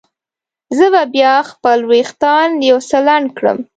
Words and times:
زه 0.77 0.85
به 0.93 1.03
بیا 1.13 1.33
خپل 1.51 1.79
وریښتان 1.89 2.49
یو 2.69 2.77
څه 2.89 2.97
لنډ 3.07 3.27
کړم. 3.37 3.57